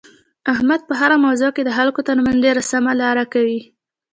[0.53, 3.59] احمد په هره موضوع کې د خلکو ترمنځ ډېره سمه لاره کوي.